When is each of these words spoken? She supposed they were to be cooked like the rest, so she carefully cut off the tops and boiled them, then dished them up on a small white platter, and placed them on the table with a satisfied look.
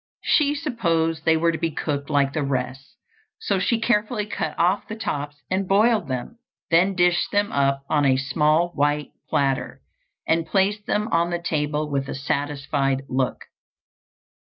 She 0.23 0.55
supposed 0.55 1.25
they 1.25 1.37
were 1.37 1.51
to 1.51 1.59
be 1.59 1.69
cooked 1.69 2.09
like 2.09 2.33
the 2.33 2.41
rest, 2.41 2.95
so 3.39 3.59
she 3.59 3.79
carefully 3.79 4.25
cut 4.25 4.57
off 4.57 4.87
the 4.87 4.95
tops 4.95 5.35
and 5.51 5.67
boiled 5.67 6.07
them, 6.07 6.39
then 6.71 6.95
dished 6.95 7.29
them 7.31 7.51
up 7.51 7.83
on 7.87 8.03
a 8.03 8.17
small 8.17 8.69
white 8.69 9.11
platter, 9.29 9.79
and 10.27 10.47
placed 10.47 10.87
them 10.87 11.07
on 11.09 11.29
the 11.29 11.37
table 11.37 11.87
with 11.87 12.09
a 12.09 12.15
satisfied 12.15 13.03
look. 13.09 13.43